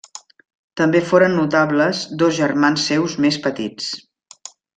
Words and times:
També 0.79 1.01
foren 1.09 1.37
notables 1.39 1.99
dos 2.23 2.33
germans 2.39 2.87
seus 2.93 3.15
més 3.27 3.39
petits. 3.45 3.93